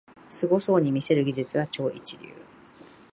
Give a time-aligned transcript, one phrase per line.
[0.31, 2.29] すごそうに見せる技術は超一流